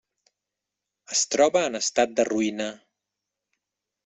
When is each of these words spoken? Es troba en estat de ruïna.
Es 1.15 1.21
troba 1.35 1.63
en 1.67 1.81
estat 1.83 2.17
de 2.21 2.27
ruïna. 2.33 2.71